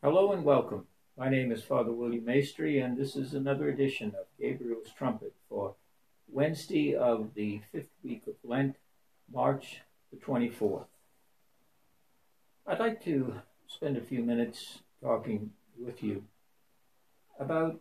[0.00, 0.86] Hello and welcome.
[1.16, 5.74] My name is Father William Maestri, and this is another edition of Gabriel's Trumpet for
[6.28, 8.76] Wednesday of the fifth week of Lent,
[9.28, 9.80] March
[10.12, 10.84] the 24th.
[12.64, 16.22] I'd like to spend a few minutes talking with you
[17.40, 17.80] about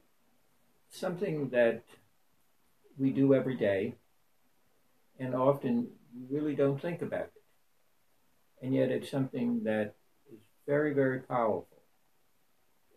[0.89, 1.84] something that
[2.97, 3.93] we do every day,
[5.20, 7.43] and often we really don't think about it.
[8.63, 9.93] And yet it's something that
[10.34, 11.77] is very, very powerful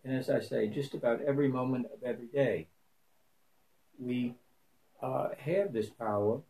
[0.03, 2.67] and as I say, just about every moment of every day,
[3.99, 4.35] we
[5.01, 6.41] uh, have this power,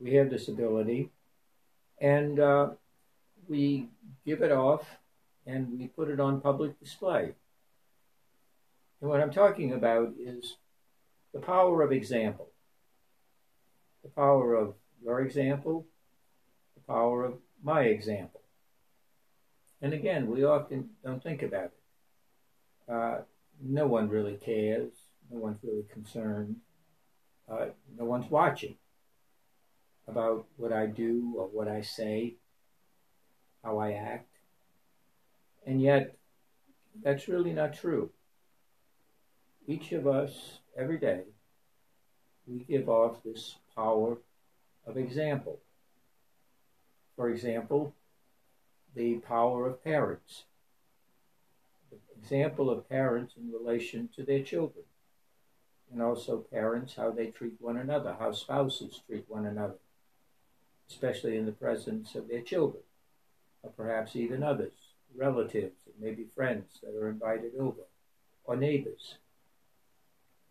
[0.00, 1.10] we have this ability,
[2.00, 2.70] and uh,
[3.48, 3.88] we
[4.26, 4.84] give it off
[5.46, 7.34] and we put it on public display.
[9.00, 10.56] And what I'm talking about is
[11.32, 12.48] the power of example,
[14.02, 14.74] the power of
[15.04, 15.86] your example,
[16.74, 18.40] the power of my example.
[19.80, 21.81] And again, we often don't think about it.
[22.92, 23.22] Uh,
[23.60, 24.92] no one really cares.
[25.30, 26.56] No one's really concerned.
[27.50, 27.66] Uh,
[27.98, 28.76] no one's watching
[30.06, 32.34] about what I do or what I say,
[33.64, 34.28] how I act.
[35.66, 36.16] And yet,
[37.02, 38.10] that's really not true.
[39.66, 41.22] Each of us, every day,
[42.46, 44.18] we give off this power
[44.86, 45.60] of example.
[47.16, 47.94] For example,
[48.94, 50.44] the power of parents
[52.22, 54.84] example of parents in relation to their children,
[55.92, 59.78] and also parents, how they treat one another, how spouses treat one another,
[60.88, 62.82] especially in the presence of their children,
[63.62, 64.72] or perhaps even others,
[65.16, 67.82] relatives, and maybe friends that are invited over,
[68.44, 69.16] or neighbors.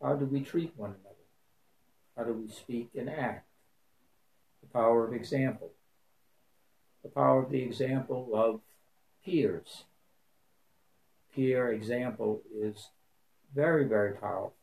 [0.02, 1.16] How do we treat one another?
[2.18, 3.48] How do we speak and act?
[4.62, 5.72] The power of example.
[7.02, 8.60] The power of the example of
[9.26, 9.86] peers
[11.34, 12.90] peer example is
[13.54, 14.56] very, very powerful.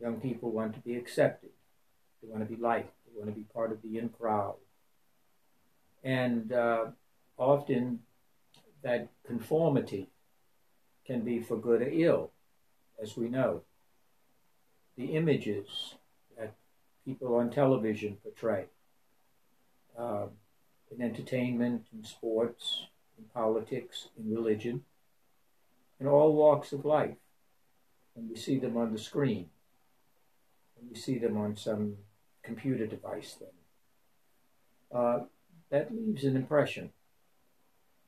[0.00, 1.50] Young people want to be accepted,
[2.22, 4.56] they want to be liked, they want to be part of the in crowd.
[6.02, 6.86] And uh,
[7.38, 8.00] often
[8.82, 10.10] that conformity
[11.06, 12.30] can be for good or ill,
[13.00, 13.62] as we know.
[14.96, 15.94] The images
[16.36, 16.54] that
[17.04, 18.66] people on television portray
[19.98, 20.26] uh,
[20.90, 22.86] in entertainment, in sports,
[23.18, 24.82] in politics, in religion,
[26.04, 27.16] in all walks of life.
[28.14, 29.48] And we see them on the screen,
[30.78, 31.96] and we see them on some
[32.42, 35.00] computer device then.
[35.00, 35.24] Uh,
[35.70, 36.90] that leaves an impression.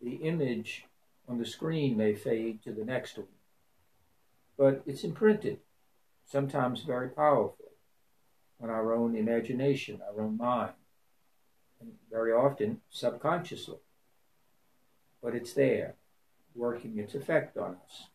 [0.03, 0.85] The image
[1.27, 3.27] on the screen may fade to the next one,
[4.59, 5.59] but it's imprinted,
[6.31, 7.71] sometimes very powerfully,
[8.63, 10.75] on our own imagination, our own mind,
[11.81, 13.79] and very often subconsciously.
[15.23, 15.95] But it's there
[16.57, 18.07] working its effect on us.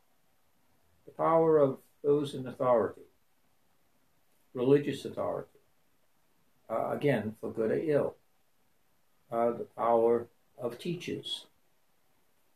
[1.05, 3.01] The power of those in authority,
[4.53, 5.59] religious authority,
[6.69, 8.15] uh, again, for good or ill.
[9.31, 11.45] Uh, the power of teachers,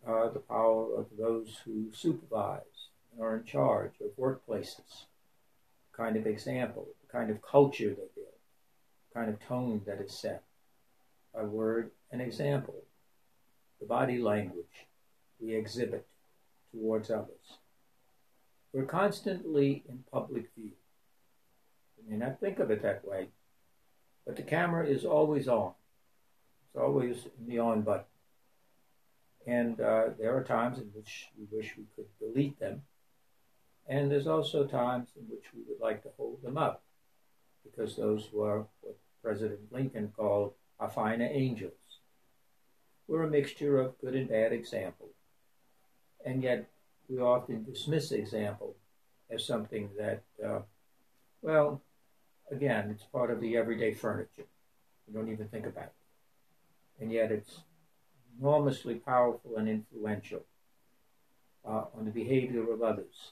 [0.06, 5.06] uh, the power of those who supervise and are in charge of workplaces,
[5.92, 8.40] the kind of example, the kind of culture they build,
[9.10, 10.44] the kind of tone that is set
[11.34, 12.84] by word and example,
[13.80, 14.88] the body language,
[15.40, 16.06] we exhibit
[16.72, 17.60] towards others.
[18.74, 20.72] We're constantly in public view.
[21.98, 23.30] You may not think of it that way,
[24.26, 25.74] but the camera is always on.
[26.68, 28.06] It's always in the on button.
[29.48, 32.82] And uh, there are times in which we wish we could delete them.
[33.88, 36.84] And there's also times in which we would like to hold them up,
[37.64, 40.54] because those were what President Lincoln called
[40.94, 41.72] finer angels.
[43.08, 45.15] We're a mixture of good and bad examples
[46.26, 46.68] and yet
[47.08, 48.76] we often dismiss example
[49.30, 50.60] as something that, uh,
[51.42, 51.82] well,
[52.52, 54.48] again, it's part of the everyday furniture.
[55.08, 55.94] We don't even think about it.
[57.00, 57.60] And yet it's
[58.40, 60.44] enormously powerful and influential
[61.66, 63.32] uh, on the behavior of others,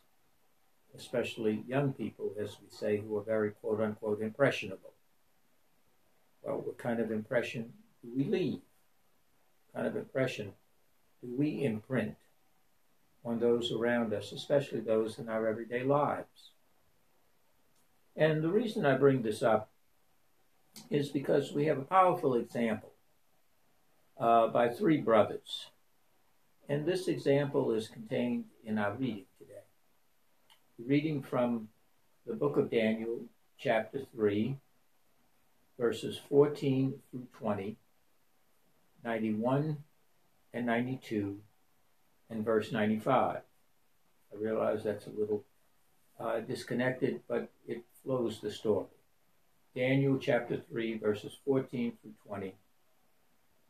[0.95, 4.94] especially young people, as we say, who are very quote unquote impressionable.
[6.44, 7.73] Well, what kind of impression
[8.03, 8.59] do we leave?
[9.71, 10.53] What kind of impression
[11.21, 12.15] do we imprint
[13.25, 16.51] on those around us, especially those in our everyday lives.
[18.15, 19.69] And the reason I bring this up
[20.89, 22.91] is because we have a powerful example
[24.19, 25.67] uh, by three brothers.
[26.69, 29.53] And this example is contained in our reading today.
[30.79, 31.69] Reading from
[32.25, 33.21] the book of Daniel,
[33.57, 34.57] chapter 3,
[35.77, 37.75] verses 14 through 20,
[39.03, 39.77] 91
[40.53, 41.37] and 92,
[42.33, 43.38] in verse 95.
[43.38, 45.44] I realize that's a little
[46.19, 48.88] uh, disconnected, but it flows the story.
[49.75, 52.56] Daniel chapter 3, verses 14 through 20,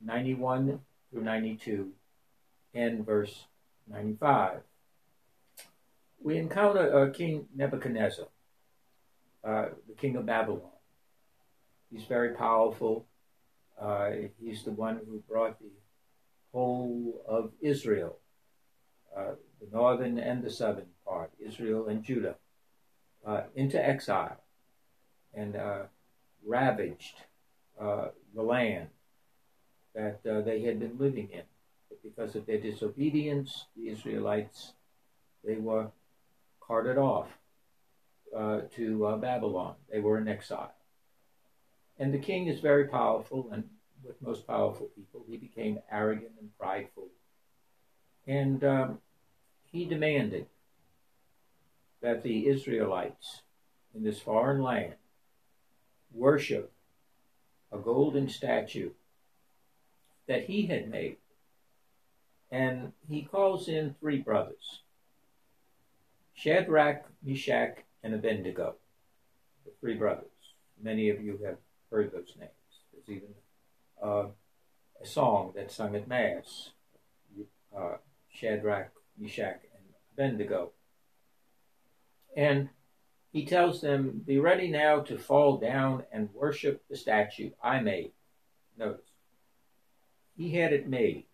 [0.02, 0.80] 91
[1.12, 1.90] through 92,
[2.74, 3.46] and verse
[3.90, 4.60] 95.
[6.22, 8.28] We encounter uh, King Nebuchadnezzar,
[9.44, 10.62] uh, the king of Babylon.
[11.92, 13.06] He's very powerful.
[13.80, 14.10] Uh,
[14.42, 15.70] he's the one who brought the
[16.54, 18.18] whole of Israel,
[19.16, 22.36] uh, the northern and the southern part, Israel and Judah,
[23.26, 24.38] uh, into exile
[25.34, 25.84] and uh,
[26.46, 27.16] ravaged
[27.80, 28.88] uh, the land
[29.96, 31.44] that they had been living in.
[31.90, 34.74] But because of their disobedience, the Israelites,
[35.44, 35.92] they were
[36.60, 37.28] carted off
[38.76, 39.76] to Babylon.
[39.92, 40.74] They were in exile.
[42.00, 43.70] And the king is very powerful, and
[44.04, 47.08] with most powerful people, he became arrogant and prideful.
[48.26, 49.00] And um,
[49.74, 50.46] he demanded
[52.02, 53.42] that the Israelites
[53.96, 54.94] in this foreign land
[56.14, 56.72] worship
[57.72, 58.92] a golden statue
[60.28, 61.18] that he had made.
[62.52, 64.82] And he calls in three brothers
[66.36, 68.76] Shadrach, Meshach, and Abednego,
[69.66, 70.28] the three brothers.
[70.82, 71.58] Many of you have
[71.90, 72.52] heard those names.
[72.92, 73.30] There's even
[74.04, 74.28] uh,
[75.02, 76.70] a song that's sung at Mass
[77.76, 77.98] uh,
[78.32, 79.84] Shadrach, Meshach, and
[80.14, 80.72] Abednego.
[82.36, 82.70] And
[83.32, 88.12] he tells them, Be ready now to fall down and worship the statue I made.
[88.78, 89.02] Notice,
[90.36, 91.26] he had it made.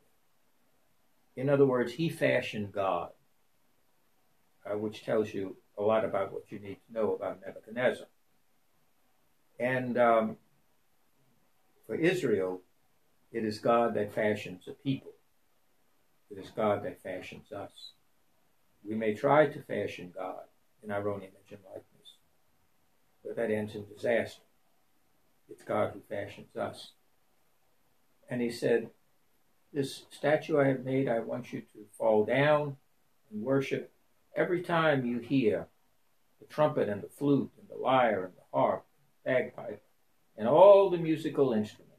[1.36, 3.12] In other words, he fashioned God,
[4.66, 8.08] uh, which tells you a lot about what you need to know about Nebuchadnezzar.
[9.60, 10.38] And um,
[11.86, 12.62] for Israel,
[13.32, 15.12] it is God that fashions a people.
[16.32, 17.92] It is God that fashions us.
[18.88, 20.44] We may try to fashion God
[20.84, 22.16] in our own image and likeness,
[23.24, 24.42] but that ends in disaster.
[25.50, 26.92] It's God who fashions us.
[28.30, 28.90] And he said,
[29.74, 32.78] This statue I have made, I want you to fall down
[33.32, 33.92] and worship
[34.36, 35.68] every time you hear
[36.40, 38.86] the trumpet and the flute and the lyre and the harp,
[39.26, 39.84] and the bagpipe,
[40.38, 41.90] and all the musical instruments.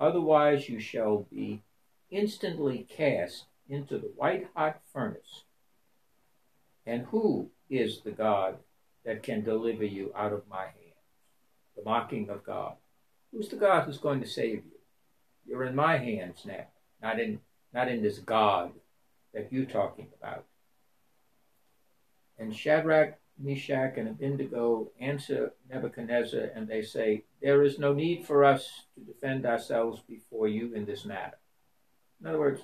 [0.00, 1.62] Otherwise, you shall be
[2.10, 5.44] instantly cast into the white hot furnace.
[6.86, 8.58] And who is the God
[9.04, 10.74] that can deliver you out of my hand?
[11.76, 12.74] The mocking of God.
[13.32, 14.78] Who's the God who's going to save you?
[15.46, 16.66] You're in my hands now,
[17.02, 17.40] not in
[17.72, 18.72] not in this God
[19.34, 20.44] that you're talking about.
[22.38, 28.44] And Shadrach, Meshach, and Abednego answer Nebuchadnezzar, and they say, There is no need for
[28.44, 31.38] us to defend ourselves before you in this matter.
[32.20, 32.62] In other words,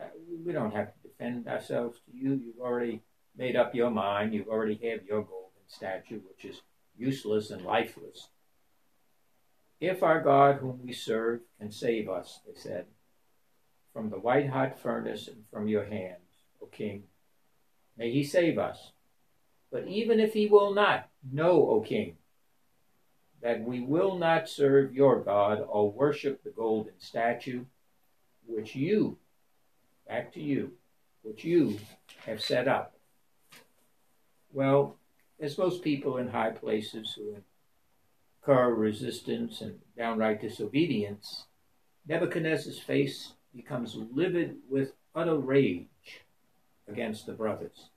[0.00, 0.06] uh,
[0.44, 2.34] we don't have to defend ourselves to you.
[2.34, 3.02] You've already
[3.36, 4.34] made up your mind.
[4.34, 6.62] You already have your golden statue, which is
[6.96, 8.28] useless and lifeless.
[9.80, 12.86] If our God, whom we serve, can save us, they said,
[13.92, 17.04] from the white hot furnace and from your hands, O king,
[17.96, 18.92] may he save us.
[19.72, 22.16] But even if he will not, know, O king,
[23.42, 27.64] that we will not serve your God or worship the golden statue
[28.50, 29.16] which you,
[30.08, 30.72] back to you,
[31.22, 31.78] which you
[32.26, 32.94] have set up.
[34.52, 34.96] Well,
[35.40, 37.36] as most people in high places who
[38.42, 41.44] incur resistance and downright disobedience,
[42.06, 46.22] Nebuchadnezzar's face becomes livid with utter rage
[46.88, 47.90] against the brothers.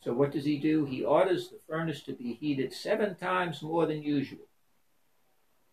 [0.00, 0.84] So what does he do?
[0.84, 4.46] He orders the furnace to be heated seven times more than usual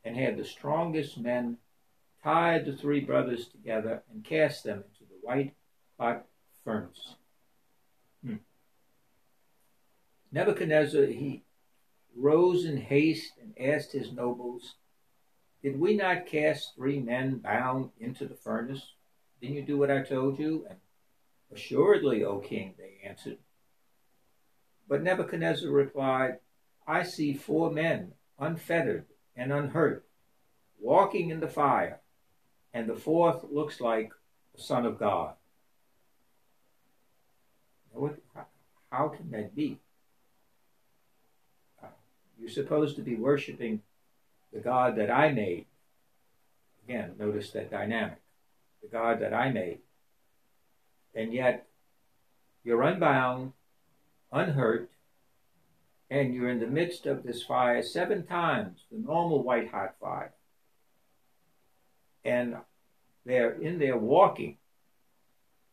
[0.04, 1.58] and had the strongest men
[2.26, 5.54] tie the three brothers together and cast them into the white
[6.00, 6.26] hot
[6.64, 7.16] furnace.
[8.26, 8.38] Hmm.
[10.32, 11.44] Nebuchadnezzar, he
[12.16, 14.74] rose in haste and asked his nobles,
[15.62, 18.94] Did we not cast three men bound into the furnace?
[19.40, 20.66] Didn't you do what I told you?
[20.68, 20.80] And
[21.54, 23.38] assuredly, O king, they answered.
[24.88, 26.40] But Nebuchadnezzar replied,
[26.88, 29.06] I see four men, unfettered
[29.36, 30.08] and unhurt,
[30.80, 32.02] walking in the fire,
[32.76, 34.12] and the fourth looks like
[34.54, 35.34] the Son of God.
[37.94, 38.18] What,
[38.92, 39.80] how can that be?
[42.38, 43.82] You're supposed to be worshiping
[44.52, 45.68] the God that I made.
[46.84, 48.20] Again, notice that dynamic.
[48.82, 49.80] The God that I made.
[51.16, 51.66] And yet,
[52.66, 53.54] you're unbound,
[54.34, 54.90] unhurt,
[56.10, 60.35] and you're in the midst of this fire seven times the normal white hot fire.
[62.26, 62.58] And
[63.26, 64.58] they're in there walking.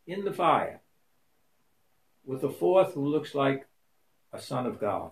[0.06, 0.80] in the fire
[2.24, 3.66] with a fourth who looks like
[4.32, 5.10] a son of God.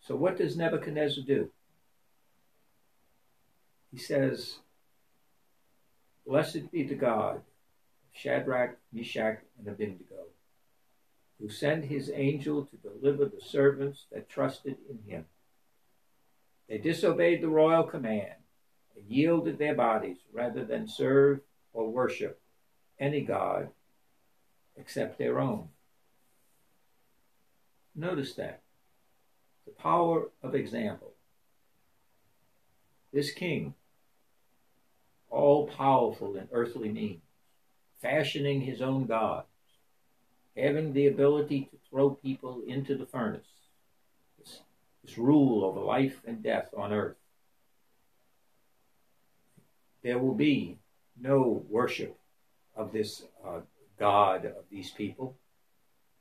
[0.00, 1.50] So, what does Nebuchadnezzar do?
[3.90, 4.58] He says,
[6.26, 7.42] Blessed be the God,
[8.12, 10.26] Shadrach, Meshach, and Abednego,
[11.40, 15.26] who sent his angel to deliver the servants that trusted in him.
[16.68, 18.43] They disobeyed the royal command and
[19.08, 21.40] yielded their bodies rather than serve
[21.72, 22.40] or worship
[22.98, 23.68] any god
[24.76, 25.68] except their own.
[27.94, 28.62] Notice that.
[29.66, 31.12] The power of example.
[33.12, 33.74] This king,
[35.30, 37.22] all powerful in earthly means,
[38.02, 39.46] fashioning his own gods,
[40.56, 43.46] having the ability to throw people into the furnace,
[44.38, 44.60] this,
[45.04, 47.16] this rule over life and death on earth.
[50.04, 50.76] There will be
[51.18, 52.18] no worship
[52.76, 53.60] of this uh,
[53.98, 55.38] God of these people.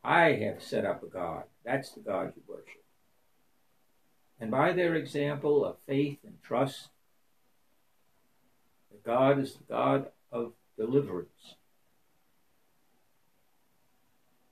[0.01, 1.43] I have set up a God.
[1.65, 2.81] That's the God you worship.
[4.39, 6.89] And by their example of faith and trust,
[8.89, 11.55] that God is the God of deliverance.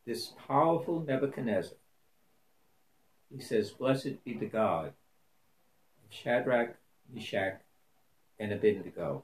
[0.06, 1.78] This powerful Nebuchadnezzar,
[3.34, 6.76] he says, Blessed be the God of Shadrach,
[7.14, 7.62] Meshach,
[8.42, 9.24] and Abednego,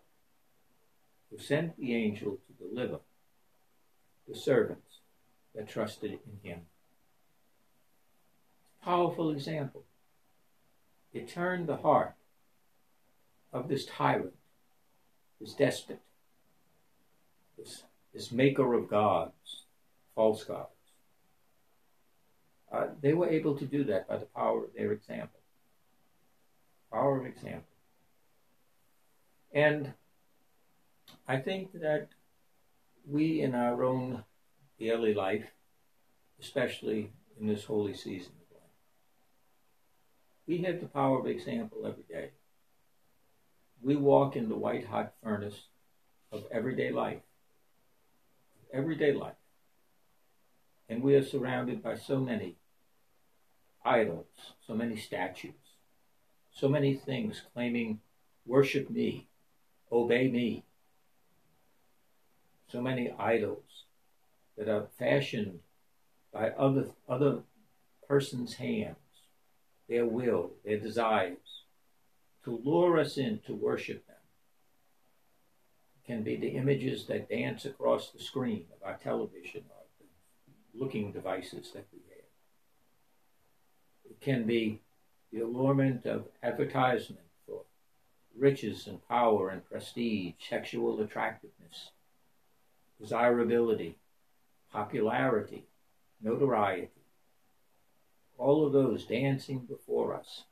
[1.32, 3.00] who sent the angel to deliver
[4.28, 5.00] the servants
[5.56, 6.62] that trusted in him.
[8.84, 9.86] Powerful example.
[11.12, 12.14] It turned the heart
[13.52, 14.36] of this tyrant,
[15.42, 16.02] this despot,
[17.58, 19.64] this, this maker of gods,
[20.14, 20.70] false gods.
[22.72, 25.40] Uh, they were able to do that by the power of their example.
[26.92, 27.67] Power of example.
[29.54, 29.94] And
[31.28, 32.10] I think that
[33.06, 34.24] we in our own
[34.80, 35.52] daily life,
[36.40, 38.34] especially in this holy season
[40.48, 42.30] we have the power of example every day.
[43.82, 45.68] We walk in the white hot furnace
[46.32, 47.22] of everyday life.
[48.74, 49.36] Everyday life.
[50.90, 52.56] And we are surrounded by so many
[53.84, 54.26] idols,
[54.66, 55.52] so many statues,
[56.52, 58.00] so many things claiming,
[58.46, 59.28] worship me,
[59.92, 60.64] obey me,
[62.72, 63.84] so many idols
[64.58, 65.60] that are fashioned
[66.34, 67.40] by other other
[68.08, 68.96] persons' hands,
[69.88, 71.64] their will, their desires,
[72.44, 74.16] to lure us in to worship them.
[76.02, 80.80] It can be the images that dance across the screen of our television or the
[80.80, 82.30] looking devices that we have.
[84.10, 84.82] It can be
[85.32, 87.27] the allurement of advertisement for
[88.38, 91.92] riches and power and prestige, sexual attractiveness,
[93.00, 93.98] desirability,
[94.72, 95.66] popularity,
[96.22, 96.90] notoriety,
[98.38, 100.44] all of those dancing before us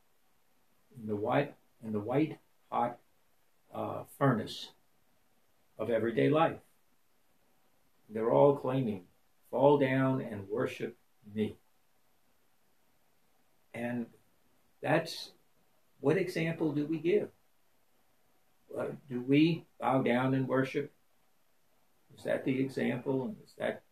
[1.00, 2.38] in the white in the white
[2.70, 2.98] hot
[3.72, 4.70] uh, furnace
[5.78, 6.58] of everyday life.
[8.08, 9.02] They're all claiming,
[9.50, 10.96] fall down and worship
[11.34, 11.56] me.
[13.74, 14.06] And
[14.80, 15.32] that's
[16.00, 17.28] what example do we give?
[18.76, 20.92] Uh, do we bow down and worship
[22.16, 23.24] is that the example?
[23.24, 23.82] And is that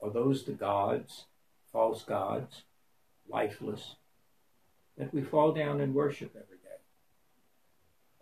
[0.00, 1.26] are those the gods,
[1.72, 2.62] false gods,
[3.28, 3.96] lifeless,
[4.96, 6.80] that we fall down and worship every day?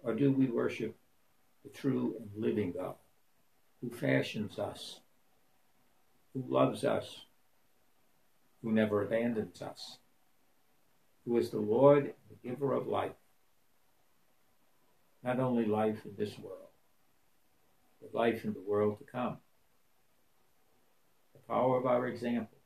[0.03, 0.97] Or do we worship
[1.65, 2.95] the true and living God
[3.81, 5.01] who fashions us,
[6.33, 7.27] who loves us,
[8.63, 9.99] who never abandons us,
[11.27, 13.13] who is the Lord and the giver of life?
[15.27, 16.69] Not only life in this world,
[18.01, 19.39] but life in the world to come.
[21.33, 22.59] The power of our example.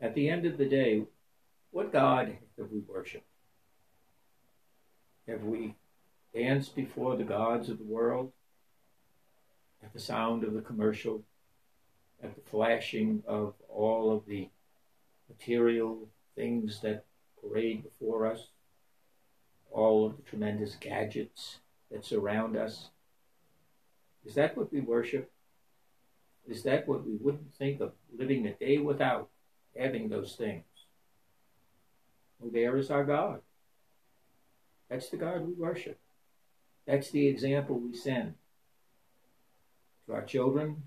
[0.00, 1.02] At the end of the day,
[1.72, 3.26] what God have we worshiped?
[5.28, 5.74] Have we
[6.34, 8.32] danced before the gods of the world?
[9.84, 11.22] At the sound of the commercial?
[12.22, 14.48] At the flashing of all of the
[15.28, 17.04] material things that
[17.42, 18.48] parade before us?
[19.72, 21.58] All of the tremendous gadgets
[21.90, 22.90] that surround us?
[24.24, 25.30] Is that what we worship?
[26.46, 29.28] Is that what we wouldn't think of living a day without
[29.78, 30.64] having those things?
[32.38, 33.40] Well, there is our God.
[34.90, 35.98] That's the God we worship.
[36.86, 38.34] That's the example we send
[40.06, 40.82] to our children,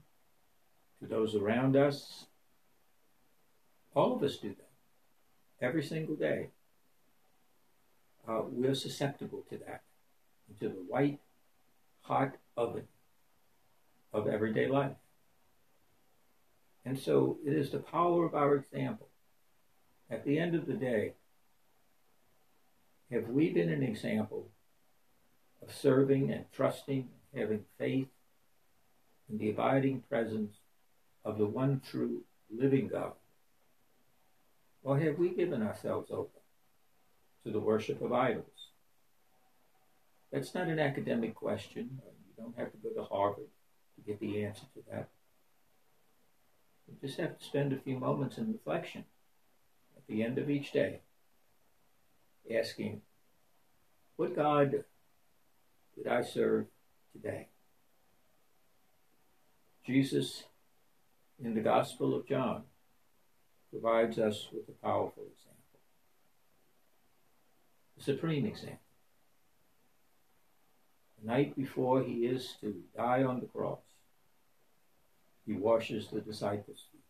[1.01, 2.25] to those around us.
[3.96, 6.50] All of us do that every single day.
[8.27, 9.84] Uh, we're susceptible to that,
[10.60, 11.20] to the white,
[12.01, 12.88] hot oven
[14.13, 14.96] of everyday life.
[16.84, 19.10] And so it is the power of our example.
[20.10, 21.13] At the end of the day,
[23.12, 24.50] have we been an example
[25.62, 28.08] of serving and trusting, having faith
[29.29, 30.55] in the abiding presence
[31.24, 32.22] of the one true
[32.55, 33.13] living God?
[34.84, 36.29] Or have we given ourselves over
[37.46, 38.72] to the worship of idols?
[40.32, 42.02] That's not an academic question.
[42.04, 43.48] You don't have to go to Harvard
[43.96, 45.08] to get the answer to that.
[46.88, 49.06] You just have to spend a few moments in reflection
[49.96, 51.00] at the end of each day,
[52.54, 53.02] asking,
[54.18, 54.84] What God
[55.96, 56.66] did I serve
[57.14, 57.48] today?
[59.86, 60.44] Jesus,
[61.44, 62.64] in the Gospel of John,
[63.72, 65.45] provides us with a powerful example,
[67.98, 68.80] a supreme example.
[71.22, 73.80] The night before he is to die on the cross,
[75.46, 77.02] he washes the disciples' feet.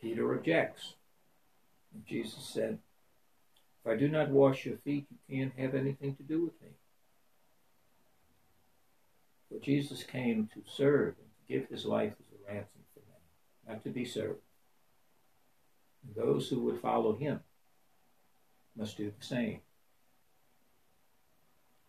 [0.00, 0.94] Peter objects.
[1.92, 2.78] And Jesus said,
[3.84, 6.68] If I do not wash your feet, you can't have anything to do with me.
[9.48, 13.74] For Jesus came to serve and to give his life as a ransom for many,
[13.74, 14.40] not to be served.
[16.06, 17.40] And those who would follow him
[18.76, 19.60] must do the same.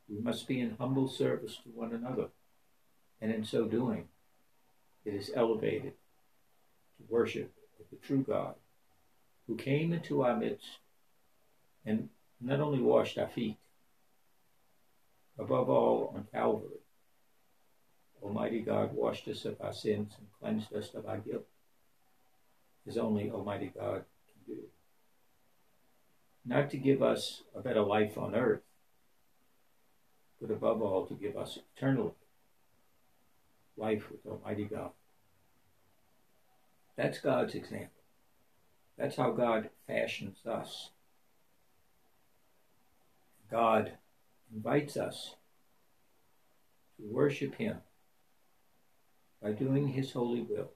[0.09, 2.27] We must be in humble service to one another,
[3.21, 4.07] and in so doing,
[5.05, 5.93] it is elevated
[6.97, 8.55] to worship of the true God
[9.47, 10.79] who came into our midst
[11.85, 12.09] and
[12.39, 13.57] not only washed our feet,
[15.37, 16.79] above all on Calvary,
[18.21, 21.47] Almighty God washed us of our sins and cleansed us of our guilt,
[22.87, 24.61] as only Almighty God can do.
[26.45, 28.61] Not to give us a better life on earth,
[30.41, 32.15] but above all to give us eternal
[33.77, 34.91] life with Almighty God.
[36.95, 38.01] That's God's example.
[38.97, 40.89] That's how God fashions us.
[43.49, 43.93] God
[44.53, 45.35] invites us
[46.97, 47.77] to worship Him
[49.41, 50.71] by doing His holy will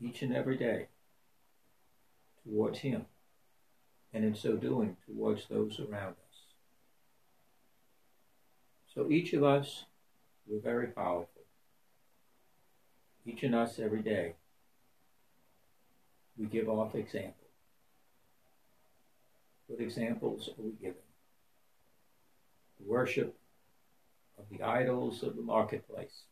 [0.00, 0.86] each and every day
[2.44, 3.06] towards Him,
[4.12, 6.38] and in so doing towards those around us.
[8.94, 9.84] So each of us,
[10.46, 11.42] we're very powerful.
[13.26, 14.34] Each of us every day,
[16.36, 17.34] we give off example.
[19.66, 20.94] What examples are we giving?
[22.80, 23.36] The worship
[24.38, 26.22] of the idols of the marketplace?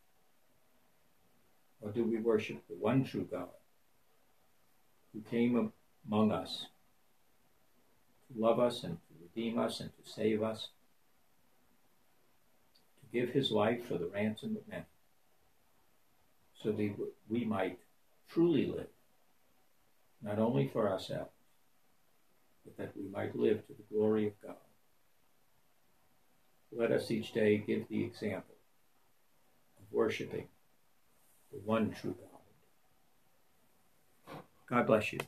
[1.81, 3.49] Or do we worship the one true God
[5.13, 5.73] who came
[6.09, 6.67] among us
[8.35, 10.69] love us and to redeem us and to save us,
[13.01, 14.85] to give his life for the ransom of men,
[16.55, 16.95] so that
[17.29, 17.79] we might
[18.29, 18.89] truly live,
[20.23, 21.31] not only for ourselves,
[22.65, 24.57] but that we might live to the glory of God.
[26.73, 28.57] Let us each day give the example
[29.79, 30.49] of worshiping
[31.53, 32.15] the one true
[34.27, 34.37] God.
[34.69, 35.21] God bless you.